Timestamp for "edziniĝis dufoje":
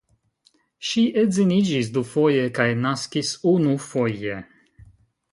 1.23-2.47